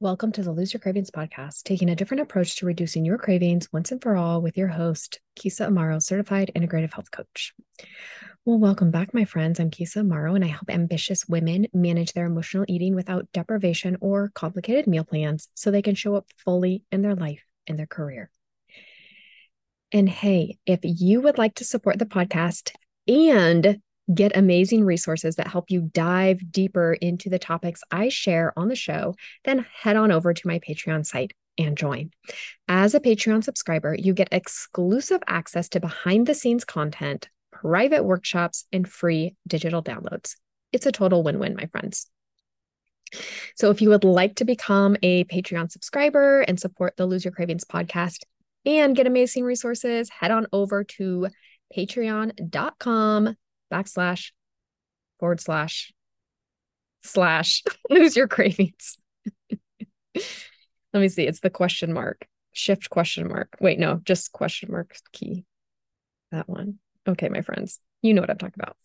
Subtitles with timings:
[0.00, 3.72] Welcome to the Lose Your Cravings podcast, taking a different approach to reducing your cravings
[3.72, 7.54] once and for all with your host, Keysa Amaro, certified integrative health coach.
[8.44, 9.60] Well, welcome back, my friends.
[9.60, 14.32] I'm Keysa Amaro, and I help ambitious women manage their emotional eating without deprivation or
[14.34, 18.30] complicated meal plans so they can show up fully in their life and their career.
[19.92, 22.72] And hey, if you would like to support the podcast
[23.06, 23.80] and
[24.12, 28.76] get amazing resources that help you dive deeper into the topics I share on the
[28.76, 29.14] show,
[29.44, 32.10] then head on over to my Patreon site and join.
[32.68, 38.64] As a Patreon subscriber, you get exclusive access to behind the scenes content, private workshops,
[38.72, 40.34] and free digital downloads.
[40.72, 42.08] It's a total win win, my friends.
[43.54, 47.32] So, if you would like to become a Patreon subscriber and support the Lose Your
[47.32, 48.22] Cravings podcast
[48.66, 51.28] and get amazing resources, head on over to
[51.76, 53.36] patreon.com
[53.72, 54.32] backslash
[55.18, 55.92] forward slash
[57.02, 58.98] slash lose your cravings.
[60.14, 61.26] Let me see.
[61.26, 63.56] It's the question mark, shift question mark.
[63.60, 65.44] Wait, no, just question mark key.
[66.30, 66.78] That one.
[67.06, 68.76] Okay, my friends, you know what I'm talking about.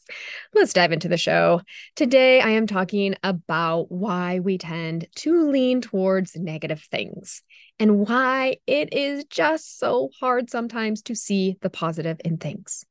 [0.54, 1.62] Let's dive into the show.
[1.96, 7.42] Today, I am talking about why we tend to lean towards negative things
[7.80, 12.86] and why it is just so hard sometimes to see the positive in things.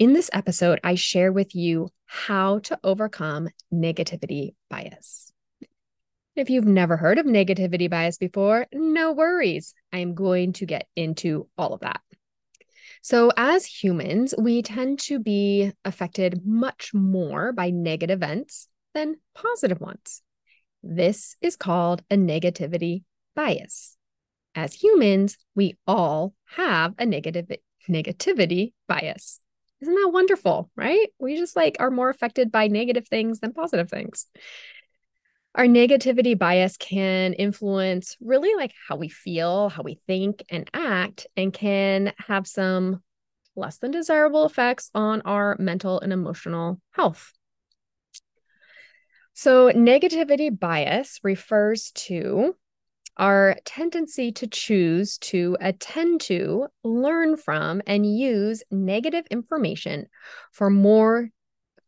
[0.00, 5.32] In this episode, I share with you how to overcome negativity bias.
[6.34, 9.72] If you've never heard of negativity bias before, no worries.
[9.92, 12.00] I'm going to get into all of that.
[13.02, 19.80] So, as humans, we tend to be affected much more by negative events than positive
[19.80, 20.22] ones.
[20.82, 23.04] This is called a negativity
[23.36, 23.96] bias.
[24.56, 27.48] As humans, we all have a negative
[27.88, 29.40] negativity bias.
[29.84, 31.08] Isn't that wonderful, right?
[31.18, 34.26] We just like are more affected by negative things than positive things.
[35.54, 41.26] Our negativity bias can influence really like how we feel, how we think and act,
[41.36, 43.02] and can have some
[43.54, 47.30] less than desirable effects on our mental and emotional health.
[49.34, 52.56] So, negativity bias refers to
[53.16, 60.06] our tendency to choose to attend to, learn from, and use negative information
[60.52, 61.28] for more,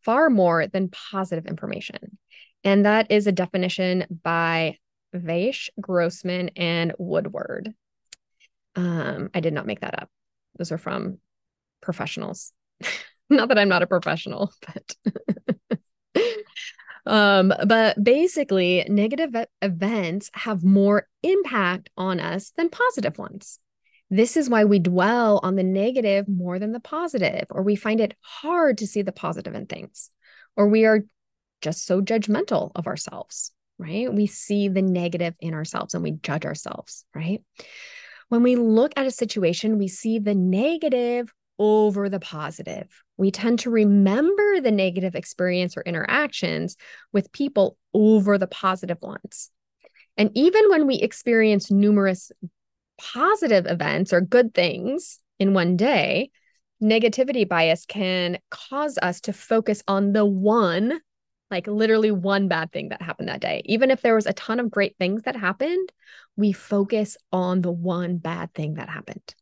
[0.01, 2.17] far more than positive information.
[2.63, 4.77] And that is a definition by
[5.15, 7.73] Vaish, Grossman, and Woodward.
[8.75, 10.09] Um, I did not make that up.
[10.57, 11.19] Those are from
[11.81, 12.53] professionals.
[13.29, 14.95] not that I'm not a professional, but
[17.07, 23.59] Um, but basically, negative events have more impact on us than positive ones.
[24.09, 27.99] This is why we dwell on the negative more than the positive, or we find
[27.99, 30.09] it hard to see the positive in things,
[30.55, 31.03] or we are
[31.61, 34.13] just so judgmental of ourselves, right?
[34.13, 37.41] We see the negative in ourselves and we judge ourselves, right?
[38.29, 42.87] When we look at a situation, we see the negative over the positive.
[43.17, 46.77] We tend to remember the negative experience or interactions
[47.11, 49.49] with people over the positive ones.
[50.17, 52.31] And even when we experience numerous
[52.97, 56.31] positive events or good things in one day,
[56.81, 60.99] negativity bias can cause us to focus on the one,
[61.51, 63.61] like literally one bad thing that happened that day.
[63.65, 65.91] Even if there was a ton of great things that happened,
[66.35, 69.35] we focus on the one bad thing that happened.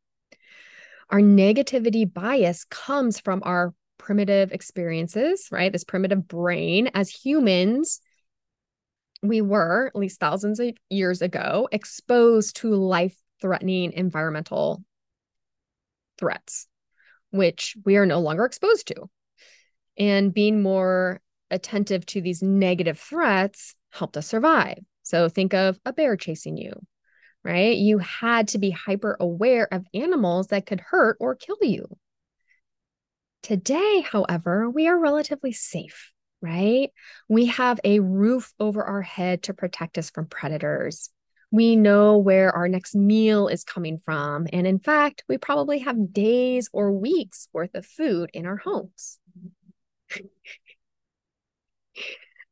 [1.10, 5.72] Our negativity bias comes from our primitive experiences, right?
[5.72, 6.90] This primitive brain.
[6.94, 8.02] As humans,
[9.22, 14.84] we were, at least thousands of years ago, exposed to life threatening environmental
[16.18, 16.68] threats,
[17.32, 19.10] which we are no longer exposed to.
[19.98, 24.80] And being more attentive to these negative threats helped us survive.
[25.04, 26.74] So think of a bear chasing you,
[27.46, 27.78] right?
[27.78, 31.86] You had to be hyper aware of animals that could hurt or kill you.
[33.44, 36.12] Today, however, we are relatively safe,
[36.42, 36.92] right?
[37.30, 41.12] We have a roof over our head to protect us from predators.
[41.52, 44.48] We know where our next meal is coming from.
[44.52, 49.20] And in fact, we probably have days or weeks worth of food in our homes.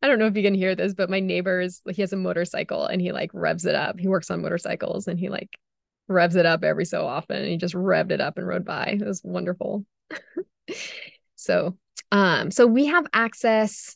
[0.04, 2.86] I don't know if you can hear this, but my neighbor's he has a motorcycle
[2.86, 3.98] and he like revs it up.
[3.98, 5.50] He works on motorcycles and he like
[6.10, 7.38] revs it up every so often.
[7.38, 8.98] And he just revved it up and rode by.
[9.00, 9.86] It was wonderful.
[11.36, 11.78] so
[12.12, 13.96] um so we have access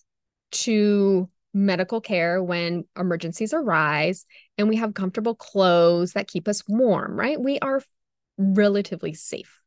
[0.51, 4.25] to medical care when emergencies arise
[4.57, 7.39] and we have comfortable clothes that keep us warm, right?
[7.39, 7.81] We are
[8.37, 9.59] relatively safe.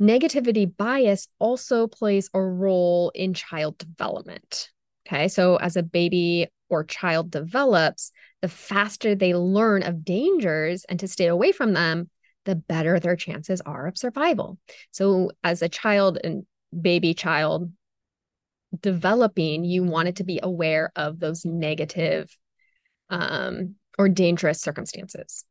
[0.00, 4.70] Negativity bias also plays a role in child development.
[5.10, 5.28] Okay.
[5.28, 8.12] So as a baby or child develops,
[8.42, 12.08] the faster they learn of dangers and to stay away from them,
[12.44, 14.58] the better their chances are of survival.
[14.92, 16.46] So, as a child and
[16.78, 17.70] baby child
[18.80, 22.34] developing, you wanted to be aware of those negative
[23.10, 25.44] um, or dangerous circumstances.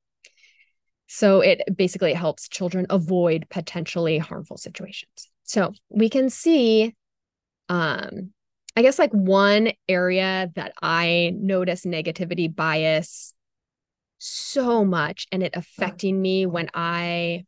[1.08, 5.28] So it basically helps children avoid potentially harmful situations.
[5.44, 6.96] So we can see,
[7.68, 8.32] um,
[8.80, 13.34] I guess, like one area that I notice negativity bias
[14.20, 17.44] so much and it affecting me when I,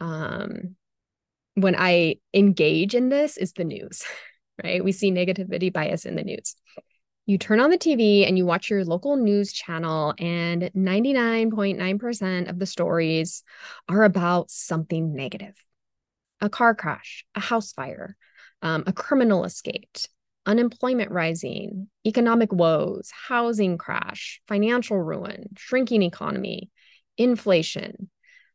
[0.00, 0.76] um,
[1.54, 4.04] when I engage in this is the news,
[4.62, 4.84] right?
[4.84, 6.56] We see negativity bias in the news.
[7.24, 12.58] You turn on the TV and you watch your local news channel, and 99.9% of
[12.58, 13.42] the stories
[13.88, 15.54] are about something negative.
[16.42, 18.14] A car crash, a house fire,
[18.60, 20.10] um, a criminal escaped,
[20.46, 26.70] unemployment rising, economic woes, housing crash, financial ruin, shrinking economy,
[27.16, 28.10] inflation,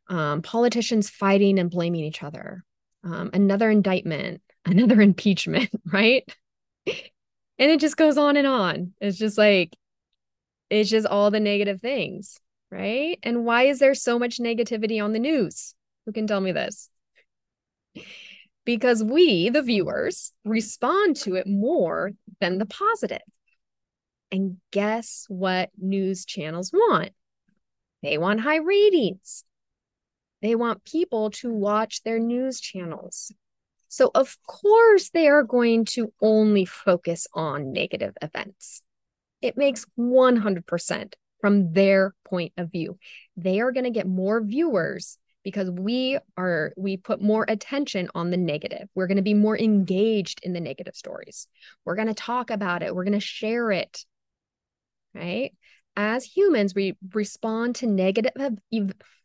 [0.08, 2.64] um, politicians fighting and blaming each other,
[3.04, 6.28] um, another indictment, another impeachment, right?
[6.86, 8.94] And it just goes on and on.
[9.00, 9.76] It's just like,
[10.70, 12.40] it's just all the negative things,
[12.70, 13.18] right?
[13.22, 15.74] And why is there so much negativity on the news?
[16.06, 16.88] Who can tell me this?
[18.64, 23.22] Because we, the viewers, respond to it more than the positive.
[24.30, 27.10] And guess what news channels want?
[28.02, 29.44] They want high ratings.
[30.42, 33.32] They want people to watch their news channels.
[33.88, 38.82] So, of course, they are going to only focus on negative events.
[39.42, 42.98] It makes 100% from their point of view.
[43.36, 48.30] They are going to get more viewers because we are we put more attention on
[48.30, 48.88] the negative.
[48.94, 51.46] We're going to be more engaged in the negative stories.
[51.84, 54.04] We're going to talk about it, we're going to share it.
[55.14, 55.52] Right?
[55.96, 58.32] As humans, we respond to negative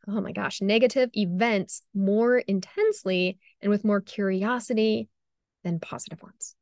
[0.07, 5.09] oh my gosh, negative events more intensely and with more curiosity
[5.63, 6.55] than positive ones.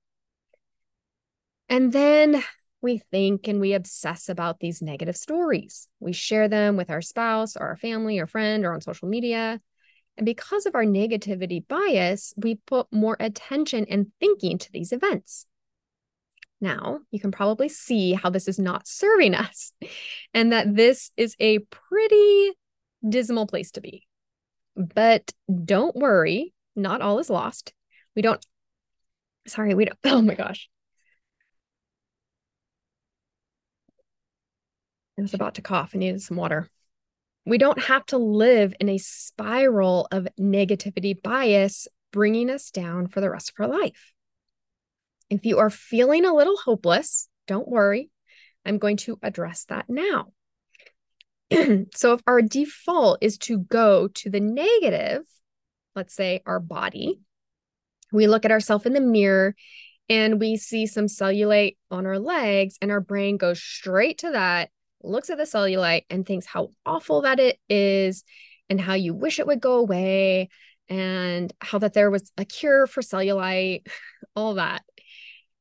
[1.69, 2.43] And then
[2.83, 5.87] we think and we obsess about these negative stories.
[5.99, 9.59] We share them with our spouse or our family or friend or on social media.
[10.17, 15.47] And because of our negativity bias, we put more attention and thinking to these events.
[16.61, 19.71] Now, you can probably see how this is not serving us
[20.33, 22.51] and that this is a pretty
[23.07, 24.05] dismal place to be.
[24.75, 25.31] But
[25.65, 27.73] don't worry, not all is lost.
[28.15, 28.45] We don't,
[29.47, 30.69] sorry, we don't, oh my gosh.
[35.17, 35.91] I was about to cough.
[35.93, 36.69] I needed some water.
[37.45, 43.21] We don't have to live in a spiral of negativity bias, bringing us down for
[43.21, 44.13] the rest of our life.
[45.29, 48.09] If you are feeling a little hopeless, don't worry.
[48.65, 50.31] I'm going to address that now.
[51.93, 55.23] so if our default is to go to the negative,
[55.95, 57.19] let's say our body,
[58.11, 59.55] we look at ourselves in the mirror
[60.09, 64.69] and we see some cellulite on our legs, and our brain goes straight to that,
[65.03, 68.23] looks at the cellulite and thinks how awful that it is
[68.69, 70.49] and how you wish it would go away
[70.89, 73.87] and how that there was a cure for cellulite,
[74.35, 74.83] all that.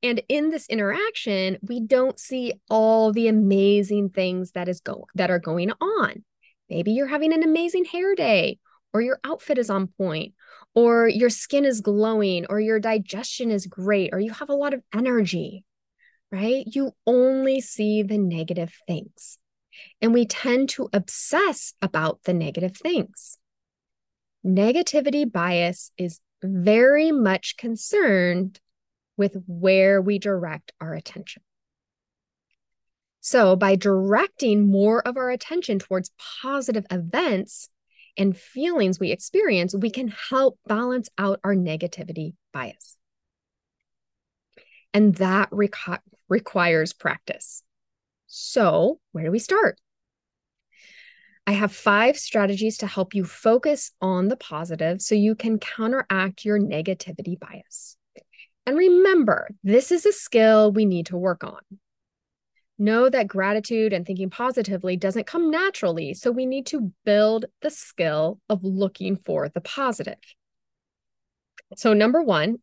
[0.03, 5.31] And in this interaction, we don't see all the amazing things that is go that
[5.31, 6.25] are going on.
[6.69, 8.59] Maybe you're having an amazing hair day,
[8.93, 10.35] or your outfit is on point,
[10.75, 14.75] or your skin is glowing, or your digestion is great, or you have a lot
[14.75, 15.65] of energy,
[16.33, 16.65] right?
[16.67, 19.39] You only see the negative things.
[20.01, 23.39] And we tend to obsess about the negative things.
[24.45, 28.59] Negativity bias is very much concerned
[29.17, 31.43] with where we direct our attention.
[33.21, 36.11] So, by directing more of our attention towards
[36.43, 37.69] positive events
[38.17, 42.99] and feelings we experience, we can help balance out our negativity bias.
[44.95, 47.63] And that reco- requires practice.
[48.27, 49.79] So, where do we start?
[51.47, 56.45] I have five strategies to help you focus on the positive so you can counteract
[56.45, 57.97] your negativity bias.
[58.65, 61.61] And remember, this is a skill we need to work on.
[62.79, 67.71] Know that gratitude and thinking positively doesn't come naturally, so we need to build the
[67.71, 70.19] skill of looking for the positive.
[71.77, 72.59] So, number one,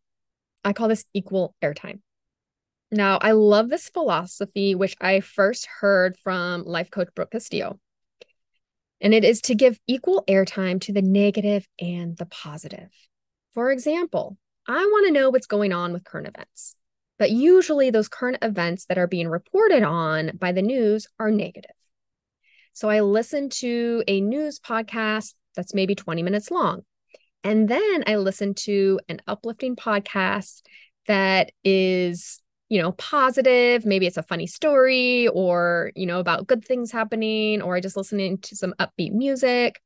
[0.63, 1.99] I call this equal airtime.
[2.91, 7.79] Now, I love this philosophy, which I first heard from life coach Brooke Castillo.
[9.01, 12.89] And it is to give equal airtime to the negative and the positive.
[13.53, 16.75] For example, I want to know what's going on with current events.
[17.17, 21.71] But usually, those current events that are being reported on by the news are negative.
[22.73, 26.83] So I listen to a news podcast that's maybe 20 minutes long.
[27.43, 30.61] And then I listen to an uplifting podcast
[31.07, 33.85] that is, you know, positive.
[33.85, 37.97] Maybe it's a funny story or, you know, about good things happening, or I just
[37.97, 39.81] listening to some upbeat music.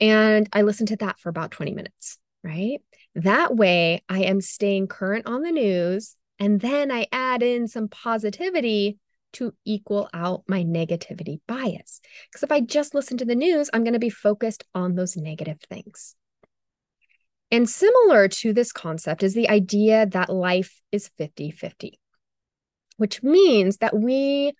[0.00, 2.78] And I listen to that for about 20 minutes, right?
[3.16, 6.16] That way I am staying current on the news.
[6.38, 8.98] And then I add in some positivity
[9.32, 12.00] to equal out my negativity bias.
[12.30, 15.16] Because if I just listen to the news, I'm going to be focused on those
[15.16, 16.14] negative things.
[17.56, 21.98] And similar to this concept is the idea that life is 50 50,
[22.98, 24.52] which means that we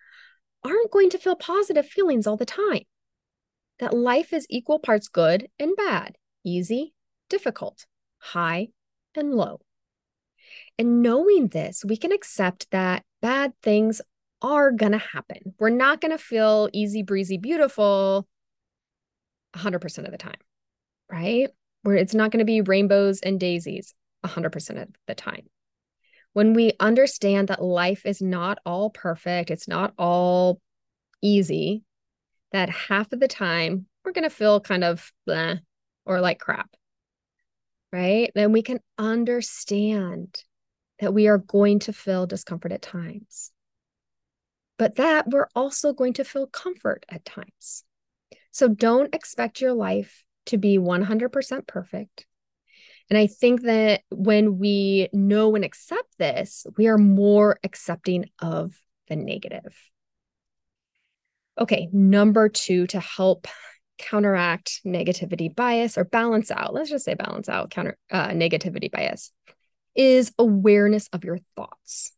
[0.65, 2.85] aren't going to feel positive feelings all the time,
[3.81, 6.95] that life is equal parts good and bad, easy,
[7.29, 7.85] difficult,
[8.17, 8.69] high,
[9.15, 9.61] and low.
[10.79, 14.01] And knowing this, we can accept that bad things
[14.41, 15.55] are going to happen.
[15.59, 18.27] We're not going to feel easy breezy beautiful
[19.55, 20.41] 100% of the time,
[21.13, 21.51] right?
[21.87, 25.47] Where it's not going to be rainbows and daisies 100% of the time.
[26.33, 30.61] When we understand that life is not all perfect, it's not all
[31.23, 31.85] easy,
[32.51, 35.61] that half of the time we're going to feel kind of bleh
[36.05, 36.71] or like crap,
[37.93, 38.33] right?
[38.35, 40.43] Then we can understand
[40.99, 43.53] that we are going to feel discomfort at times
[44.79, 47.85] but that we're also going to feel comfort at times.
[48.51, 52.27] So don't expect your life to be 100% perfect.
[53.09, 58.75] And I think that when we know and accept this, we are more accepting of
[59.09, 59.77] the negative.
[61.59, 63.47] Okay, number two, to help
[63.99, 69.33] counteract negativity bias or balance out, let's just say balance out counter uh, negativity bias,
[69.95, 72.13] is awareness of your thoughts.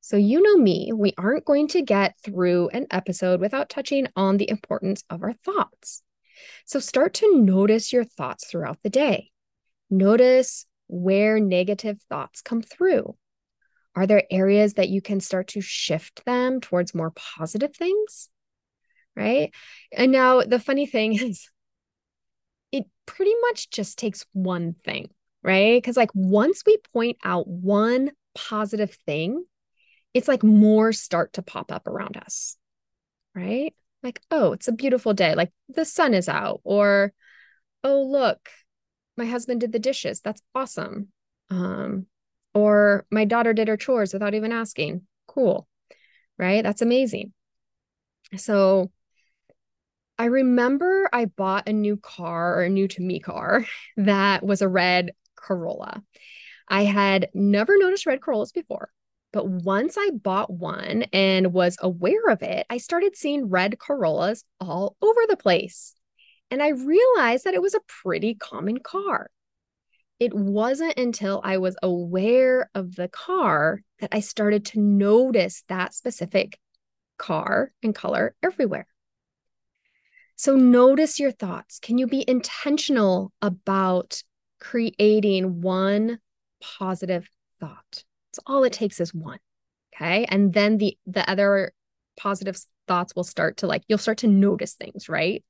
[0.00, 4.36] So, you know me, we aren't going to get through an episode without touching on
[4.36, 6.02] the importance of our thoughts.
[6.66, 9.30] So, start to notice your thoughts throughout the day.
[9.90, 13.16] Notice where negative thoughts come through.
[13.94, 18.28] Are there areas that you can start to shift them towards more positive things?
[19.14, 19.54] Right.
[19.92, 21.48] And now, the funny thing is,
[22.72, 25.08] it pretty much just takes one thing,
[25.42, 25.80] right?
[25.80, 29.44] Because, like, once we point out one positive thing,
[30.12, 32.56] it's like more start to pop up around us,
[33.34, 33.74] right?
[34.02, 35.34] Like, oh, it's a beautiful day.
[35.34, 37.12] Like the sun is out, or
[37.82, 38.48] oh, look,
[39.16, 40.20] my husband did the dishes.
[40.20, 41.08] That's awesome.
[41.50, 42.06] Um,
[42.54, 45.06] or my daughter did her chores without even asking.
[45.26, 45.68] Cool.
[46.38, 46.62] Right?
[46.62, 47.32] That's amazing.
[48.36, 48.90] So
[50.18, 53.64] I remember I bought a new car or a new to me car
[53.96, 56.02] that was a red Corolla.
[56.68, 58.90] I had never noticed red Corollas before.
[59.36, 64.44] But once I bought one and was aware of it, I started seeing red Corollas
[64.62, 65.94] all over the place.
[66.50, 69.28] And I realized that it was a pretty common car.
[70.18, 75.92] It wasn't until I was aware of the car that I started to notice that
[75.92, 76.58] specific
[77.18, 78.86] car and color everywhere.
[80.36, 81.78] So notice your thoughts.
[81.78, 84.22] Can you be intentional about
[84.60, 86.20] creating one
[86.62, 87.28] positive
[87.60, 88.04] thought?
[88.46, 89.38] All it takes is one.
[89.94, 90.26] Okay.
[90.26, 91.72] And then the the other
[92.16, 95.44] positive thoughts will start to like you'll start to notice things, right?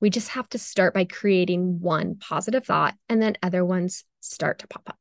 [0.00, 4.60] We just have to start by creating one positive thought and then other ones start
[4.60, 4.98] to pop up.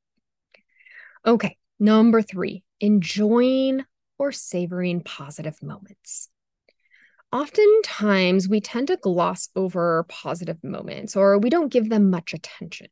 [1.26, 1.58] Okay.
[1.80, 3.84] Number 3, enjoying
[4.18, 6.30] or savoring positive moments.
[7.32, 12.88] Oftentimes, we tend to gloss over positive moments or we don't give them much attention.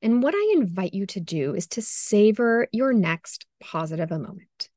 [0.00, 4.70] And what I invite you to do is to savor your next positive moment.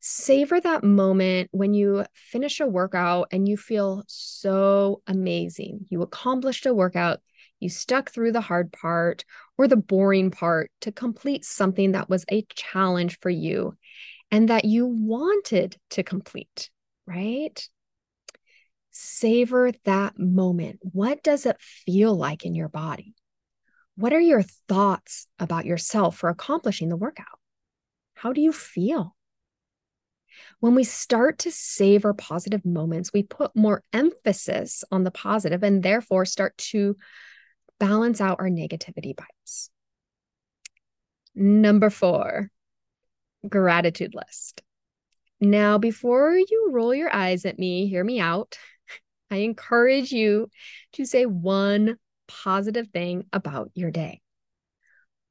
[0.00, 5.86] Savor that moment when you finish a workout and you feel so amazing.
[5.90, 7.18] You accomplished a workout,
[7.58, 9.24] you stuck through the hard part
[9.56, 13.76] or the boring part to complete something that was a challenge for you
[14.30, 16.70] and that you wanted to complete,
[17.04, 17.68] right?
[18.90, 20.78] Savor that moment.
[20.82, 23.14] What does it feel like in your body?
[23.98, 27.40] What are your thoughts about yourself for accomplishing the workout?
[28.14, 29.16] How do you feel?
[30.60, 35.82] When we start to savor positive moments, we put more emphasis on the positive and
[35.82, 36.96] therefore start to
[37.80, 39.68] balance out our negativity bias.
[41.34, 42.52] Number four,
[43.48, 44.62] gratitude list.
[45.40, 48.56] Now, before you roll your eyes at me, hear me out.
[49.32, 50.50] I encourage you
[50.92, 51.96] to say one
[52.28, 54.20] positive thing about your day.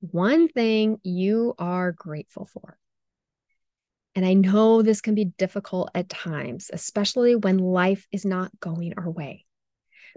[0.02, 2.78] One thing you are grateful for.
[4.16, 8.94] And I know this can be difficult at times, especially when life is not going
[8.98, 9.46] our way.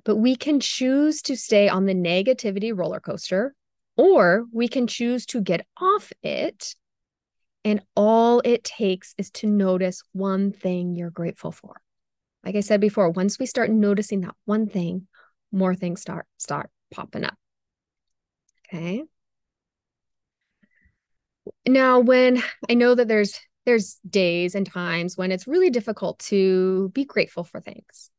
[0.05, 3.55] But we can choose to stay on the negativity roller coaster,
[3.97, 6.75] or we can choose to get off it.
[7.63, 11.81] And all it takes is to notice one thing you're grateful for.
[12.43, 15.09] Like I said before, once we start noticing that one thing,
[15.53, 17.37] more things start start popping up.
[18.69, 19.05] Okay.
[21.67, 26.91] Now, when I know that there's there's days and times when it's really difficult to
[26.91, 28.11] be grateful for things.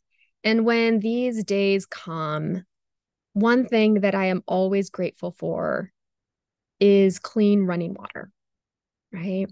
[0.43, 2.63] And when these days come,
[3.33, 5.91] one thing that I am always grateful for
[6.79, 8.31] is clean running water,
[9.11, 9.47] right?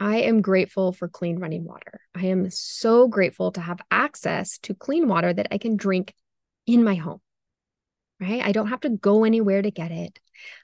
[0.00, 2.00] I am grateful for clean running water.
[2.14, 6.14] I am so grateful to have access to clean water that I can drink
[6.68, 7.20] in my home,
[8.20, 8.44] right?
[8.44, 10.18] I don't have to go anywhere to get it.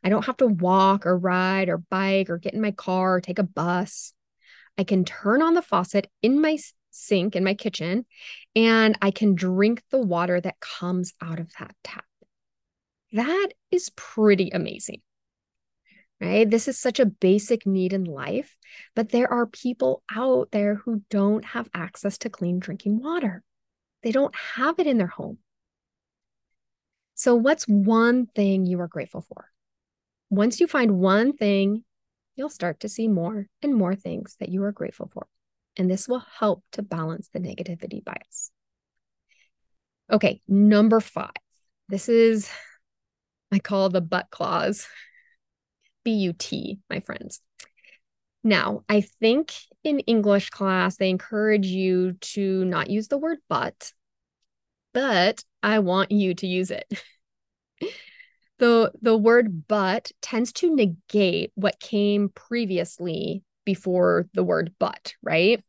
[0.05, 3.21] I don't have to walk or ride or bike or get in my car or
[3.21, 4.13] take a bus.
[4.77, 6.59] I can turn on the faucet in my
[6.91, 8.05] sink in my kitchen
[8.55, 12.05] and I can drink the water that comes out of that tap.
[13.13, 15.01] That is pretty amazing.
[16.21, 16.49] Right?
[16.49, 18.57] This is such a basic need in life,
[18.95, 23.43] but there are people out there who don't have access to clean drinking water.
[24.03, 25.39] They don't have it in their home.
[27.15, 29.51] So, what's one thing you are grateful for?
[30.31, 31.85] Once you find one thing,
[32.35, 35.27] you'll start to see more and more things that you are grateful for.
[35.77, 38.51] And this will help to balance the negativity bias.
[40.11, 41.31] Okay, number five.
[41.89, 42.51] This is,
[43.53, 44.87] I call the butt clause,
[46.05, 47.41] B U T, my friends.
[48.43, 49.53] Now, I think
[49.85, 53.93] in English class, they encourage you to not use the word but,
[54.95, 56.91] but I want you to use it.
[58.59, 65.63] the, the word but tends to negate what came previously before the word but, right?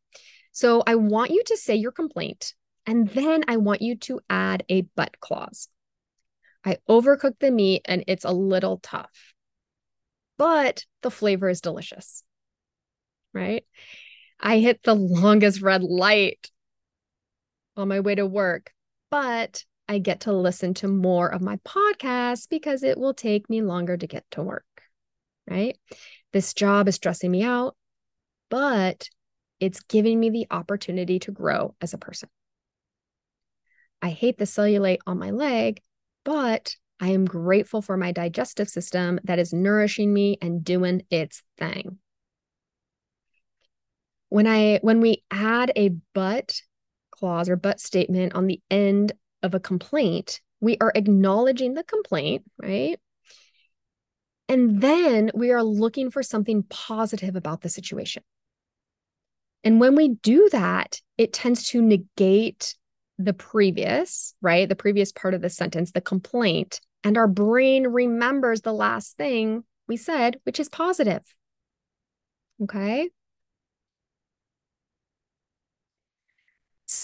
[0.54, 2.54] So I want you to say your complaint
[2.86, 5.68] and then I want you to add a but clause.
[6.64, 9.34] I overcooked the meat and it's a little tough,
[10.38, 12.24] but the flavor is delicious,
[13.34, 13.66] right?
[14.40, 16.50] I hit the longest red light
[17.78, 18.72] on my way to work,
[19.16, 23.62] but I get to listen to more of my podcast because it will take me
[23.62, 24.66] longer to get to work,
[25.50, 25.78] right?
[26.34, 27.78] This job is stressing me out,
[28.50, 29.08] but
[29.62, 32.28] it's giving me the opportunity to grow as a person.
[34.02, 35.82] I hate the cellulite on my leg,
[36.26, 41.42] but I am grateful for my digestive system that is nourishing me and doing its
[41.58, 42.00] thing.
[44.28, 46.60] When I when we add a but
[47.18, 52.44] clause or but statement on the end of a complaint, we are acknowledging the complaint,
[52.62, 53.00] right?
[54.48, 58.24] And then we are looking for something positive about the situation.
[59.64, 62.76] And when we do that, it tends to negate
[63.18, 64.70] the previous, right?
[64.70, 69.64] The previous part of the sentence, the complaint, and our brain remembers the last thing
[69.88, 71.22] we said, which is positive.
[72.62, 73.10] Okay.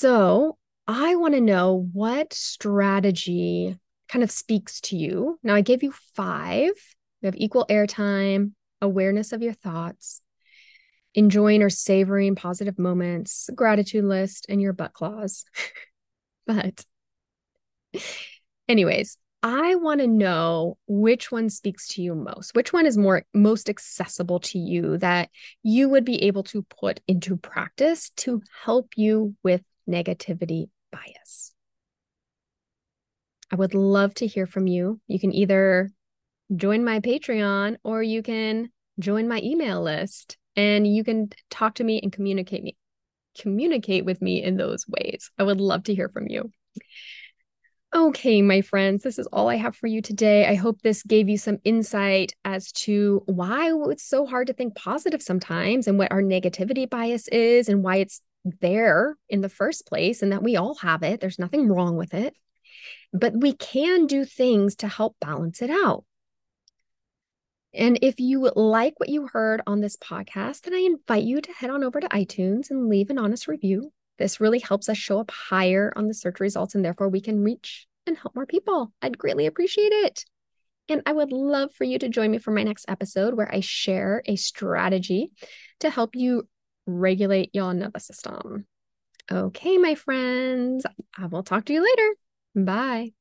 [0.01, 3.77] So I want to know what strategy
[4.09, 5.37] kind of speaks to you.
[5.43, 6.71] Now, I gave you five.
[7.21, 10.23] We have equal airtime, awareness of your thoughts,
[11.13, 15.45] enjoying or savoring positive moments, gratitude list, and your butt clause.
[16.47, 16.83] but,
[18.67, 22.55] anyways, I want to know which one speaks to you most.
[22.55, 25.29] Which one is more most accessible to you that
[25.61, 29.61] you would be able to put into practice to help you with
[29.91, 31.53] negativity bias.
[33.51, 34.99] I would love to hear from you.
[35.07, 35.89] You can either
[36.55, 41.83] join my Patreon or you can join my email list and you can talk to
[41.83, 42.75] me and communicate me
[43.39, 45.31] communicate with me in those ways.
[45.37, 46.51] I would love to hear from you.
[47.93, 50.47] Okay, my friends, this is all I have for you today.
[50.47, 54.75] I hope this gave you some insight as to why it's so hard to think
[54.75, 59.87] positive sometimes and what our negativity bias is and why it's there in the first
[59.87, 61.19] place and that we all have it.
[61.19, 62.35] There's nothing wrong with it.
[63.13, 66.05] But we can do things to help balance it out.
[67.73, 71.53] And if you like what you heard on this podcast, then I invite you to
[71.53, 73.93] head on over to iTunes and leave an honest review.
[74.17, 77.43] This really helps us show up higher on the search results, and therefore we can
[77.43, 78.93] reach and help more people.
[79.01, 80.25] I'd greatly appreciate it.
[80.89, 83.61] And I would love for you to join me for my next episode where I
[83.61, 85.31] share a strategy
[85.79, 86.47] to help you
[86.99, 88.65] regulate your nervous system.
[89.31, 90.85] Okay, my friends,
[91.17, 92.65] I will talk to you later.
[92.65, 93.13] Bye.